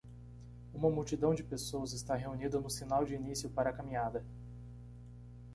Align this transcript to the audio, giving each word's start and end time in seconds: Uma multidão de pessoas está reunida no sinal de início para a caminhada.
Uma 0.73 0.89
multidão 0.89 1.31
de 1.35 1.43
pessoas 1.43 1.93
está 1.93 2.15
reunida 2.15 2.59
no 2.59 2.71
sinal 2.71 3.05
de 3.05 3.13
início 3.13 3.51
para 3.51 3.69
a 3.69 3.73
caminhada. 3.73 4.25